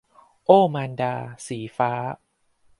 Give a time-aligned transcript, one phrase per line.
[0.45, 1.13] โอ้มาดา-
[1.47, 1.91] สีฟ้า